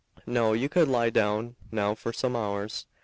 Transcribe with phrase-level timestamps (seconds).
[0.25, 2.87] No, you can lie down now for some hours.